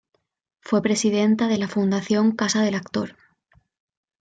Fue 0.61 0.81
presidenta 0.81 1.47
de 1.47 1.59
la 1.59 1.67
Fundación 1.67 2.31
"Casa 2.35 2.63
del 2.63 2.73
Actor". 2.73 3.15